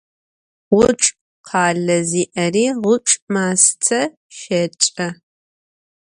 [0.75, 1.09] Ğuçç'
[1.47, 3.99] khale zi'eri ğuçç' maste
[4.37, 5.07] şeç'e.